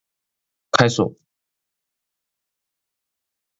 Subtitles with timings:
[0.71, 1.13] 開鎖